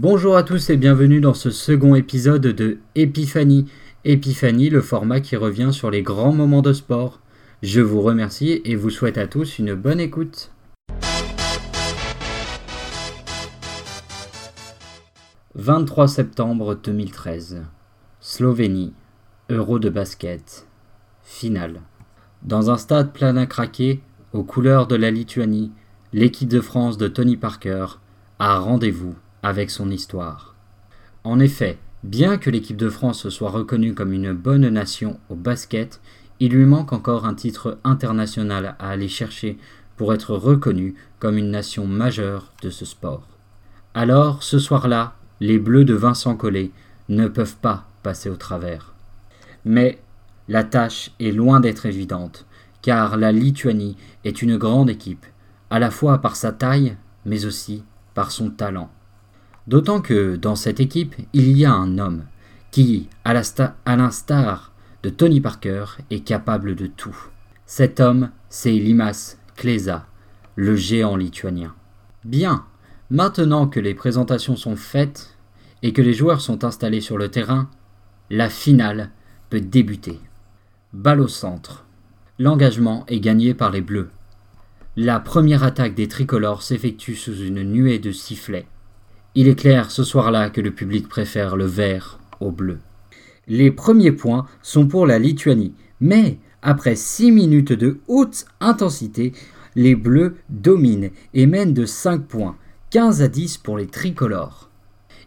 [0.00, 3.66] Bonjour à tous et bienvenue dans ce second épisode de Épiphanie.
[4.04, 7.18] Épiphanie, le format qui revient sur les grands moments de sport.
[7.64, 10.52] Je vous remercie et vous souhaite à tous une bonne écoute.
[15.56, 17.64] «23 septembre 2013.
[18.20, 18.92] Slovénie.
[19.50, 20.68] Euro de basket.
[21.24, 21.80] Finale.
[22.44, 24.00] Dans un stade plein à craquer,
[24.32, 25.72] aux couleurs de la Lituanie,
[26.12, 27.98] l'équipe de France de Tony Parker
[28.38, 30.54] a rendez-vous avec son histoire.
[31.24, 36.00] En effet, bien que l'équipe de France soit reconnue comme une bonne nation au basket,
[36.40, 39.58] il lui manque encore un titre international à aller chercher
[39.96, 43.26] pour être reconnue comme une nation majeure de ce sport.
[43.94, 46.70] Alors, ce soir-là, les Bleus de Vincent Collet
[47.08, 48.94] ne peuvent pas passer au travers.
[49.64, 49.98] Mais
[50.46, 52.46] la tâche est loin d'être évidente,
[52.80, 55.26] car la Lituanie est une grande équipe,
[55.70, 56.96] à la fois par sa taille,
[57.26, 57.82] mais aussi
[58.14, 58.90] par son talent.
[59.68, 62.24] D'autant que dans cette équipe, il y a un homme
[62.70, 67.14] qui, à l'instar de Tony Parker, est capable de tout.
[67.66, 70.06] Cet homme, c'est Limas Klesa,
[70.56, 71.74] le géant lituanien.
[72.24, 72.64] Bien,
[73.10, 75.36] maintenant que les présentations sont faites
[75.82, 77.68] et que les joueurs sont installés sur le terrain,
[78.30, 79.10] la finale
[79.50, 80.18] peut débuter.
[80.94, 81.84] Balle au centre.
[82.38, 84.08] L'engagement est gagné par les Bleus.
[84.96, 88.66] La première attaque des tricolores s'effectue sous une nuée de sifflets.
[89.40, 92.80] Il est clair ce soir-là que le public préfère le vert au bleu.
[93.46, 99.32] Les premiers points sont pour la Lituanie, mais après 6 minutes de haute intensité,
[99.76, 102.56] les Bleus dominent et mènent de 5 points,
[102.90, 104.70] 15 à 10 pour les tricolores.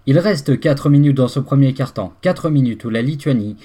[0.06, 3.56] Il reste 4 minutes dans ce premier quart-temps, 4 minutes où la Lituanie,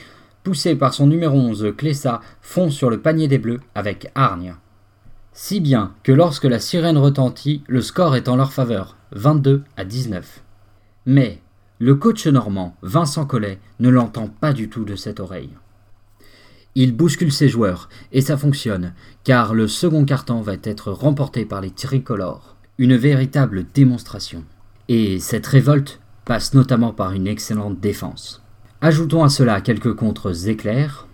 [0.45, 4.55] poussée par son numéro 11 Klesa, fond sur le panier des Bleus avec hargne.
[5.33, 9.85] Si bien que lorsque la sirène retentit, le score est en leur faveur, 22 à
[9.85, 10.43] 19.
[11.07, 11.41] Mais
[11.79, 15.51] le coach normand, Vincent Collet, ne l'entend pas du tout de cette oreille.
[16.75, 18.93] Il bouscule ses joueurs, et ça fonctionne,
[19.25, 22.57] car le second carton va être remporté par les tricolores.
[22.79, 24.45] Une véritable démonstration.
[24.89, 28.43] Et cette révolte passe notamment par une excellente défense.
[28.83, 31.07] Ajoutons à cela quelques contres éclairs.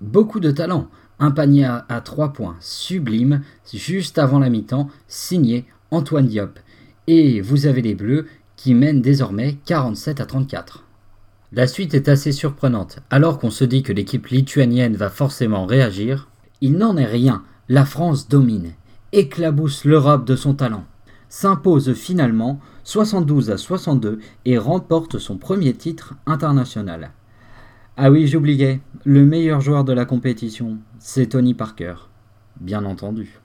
[0.00, 0.88] Beaucoup de talent,
[1.18, 6.58] un panier à 3 points sublime juste avant la mi-temps, signé Antoine Diop.
[7.06, 8.26] Et vous avez les Bleus
[8.56, 10.84] qui mènent désormais 47 à 34.
[11.52, 13.00] La suite est assez surprenante.
[13.10, 16.28] Alors qu'on se dit que l'équipe lituanienne va forcément réagir,
[16.60, 17.42] il n'en est rien.
[17.68, 18.72] La France domine,
[19.12, 20.84] éclabousse l'Europe de son talent,
[21.28, 27.10] s'impose finalement 72 à 62 et remporte son premier titre international.
[27.96, 31.94] Ah oui, j'oubliais, le meilleur joueur de la compétition, c'est Tony Parker,
[32.60, 33.40] bien entendu.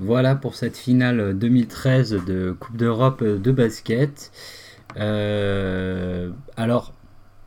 [0.00, 4.32] Voilà pour cette finale 2013 de Coupe d'Europe de basket.
[4.96, 6.92] Euh, alors,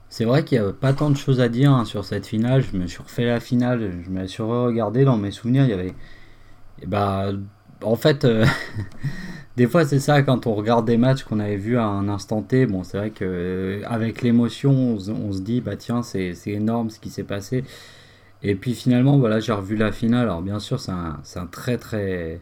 [0.09, 2.61] c'est vrai qu'il n'y a pas tant de choses à dire hein, sur cette finale.
[2.61, 5.65] Je me suis refait la finale, je me suis regardé dans mes souvenirs.
[5.65, 5.93] Il y avait.
[6.85, 7.31] bah,
[7.83, 8.45] en fait, euh,
[9.57, 12.41] des fois, c'est ça, quand on regarde des matchs qu'on avait vus à un instant
[12.41, 16.99] T, bon, c'est vrai que euh, l'émotion, on, se dit, bah tiens, c'est énorme ce
[16.99, 17.65] qui s'est passé.
[18.43, 20.23] Et puis finalement, voilà, j'ai revu la finale.
[20.23, 22.41] Alors bien sûr, c'est un, très très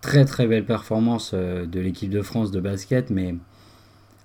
[0.00, 3.34] très très belle performance euh, de l'équipe de France de basket, mais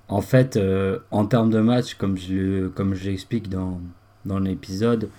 [0.08, 3.80] en fait, euh, en termes de match, comme je, comme j'explique dans,
[4.25, 5.09] dans l'épisode,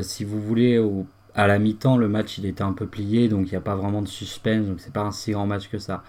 [0.00, 0.82] si vous voulez,
[1.34, 3.76] à la mi-temps, le match il était un peu plié, donc il n'y a pas
[3.76, 6.02] vraiment de suspense, donc c'est pas un si grand match que ça.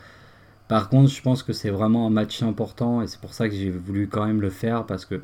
[0.67, 3.01] Par contre, je pense que c'est vraiment un match important.
[3.01, 4.85] Et c'est pour ça que j'ai voulu quand même le faire.
[4.85, 5.19] Parce que euh,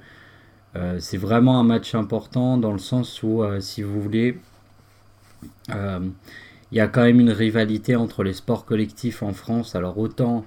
[0.99, 4.37] c'est vraiment un match important dans le sens où, euh, si vous voulez,
[5.69, 5.99] euh,
[6.71, 9.75] il y a quand même une rivalité entre les sports collectifs en France.
[9.75, 10.45] Alors autant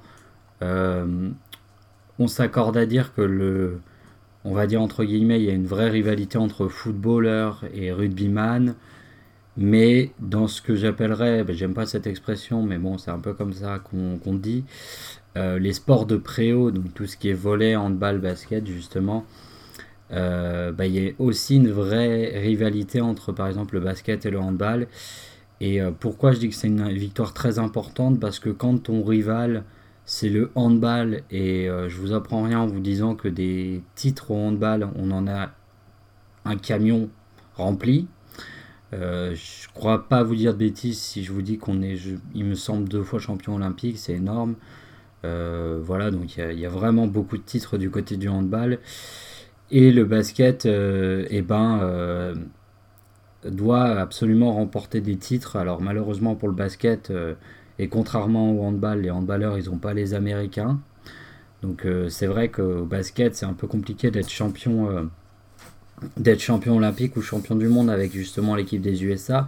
[2.18, 3.80] on s'accorde à dire que le,
[4.44, 8.74] on va dire entre guillemets, il y a une vraie rivalité entre footballeurs et rugbyman.
[9.56, 13.34] Mais dans ce que j'appellerais, ben, j'aime pas cette expression, mais bon, c'est un peu
[13.34, 14.64] comme ça qu'on dit,
[15.36, 19.24] euh, les sports de préau, donc tout ce qui est volet, handball, basket, justement,
[20.12, 24.30] euh, ben, il y a aussi une vraie rivalité entre, par exemple, le basket et
[24.30, 24.86] le handball.
[25.60, 28.21] Et euh, pourquoi je dis que c'est une victoire très importante?
[28.21, 29.65] Parce que quand ton rival,
[30.04, 34.36] c'est le handball, et je vous apprends rien en vous disant que des titres au
[34.36, 35.51] handball, on en a
[36.45, 37.09] un camion
[37.56, 38.06] rempli.
[38.92, 41.98] Euh, je crois pas vous dire de bêtises si je vous dis qu'on est,
[42.34, 44.54] il me semble, deux fois champion olympique, c'est énorme.
[45.24, 48.78] Euh, voilà, donc il y, a vraiment beaucoup de titres du côté du handball.
[49.71, 52.34] Et le basket, euh, eh ben,
[53.45, 55.57] doit absolument remporter des titres.
[55.57, 57.13] Alors malheureusement pour le basket,
[57.78, 60.81] et contrairement au handball, les handballeurs, ils n'ont pas les Américains.
[61.63, 65.11] Donc c'est vrai qu'au basket, c'est un peu compliqué d'être champion,
[66.16, 69.47] d'être champion olympique ou champion du monde avec justement l'équipe des USA.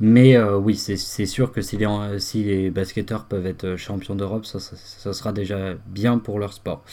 [0.00, 5.74] Mais oui, c'est sûr que si les, basketteurs peuvent être champions d'Europe, ça, sera déjà
[5.86, 6.84] bien pour leur sport.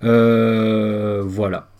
[0.00, 1.70] Voilà.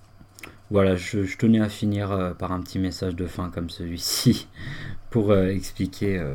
[0.70, 4.46] Voilà, je, tenais à finir euh, par un petit message de fin comme celui-ci
[5.10, 6.34] pour, euh, expliquer, euh,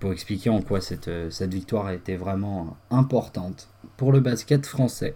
[0.00, 3.68] pour expliquer en quoi cette, cette victoire a été vraiment importante
[3.98, 5.14] pour le basket français.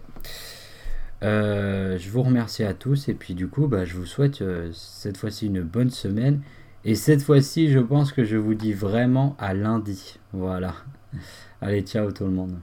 [1.23, 4.43] je vous remercie à tous et puis du coup bah, je vous souhaite
[4.73, 6.41] cette fois-ci une bonne semaine
[6.85, 10.19] et cette fois-ci je pense que je vous dis vraiment à lundi.
[10.33, 10.75] Voilà.
[11.61, 12.59] Allez, ciao tout le monde.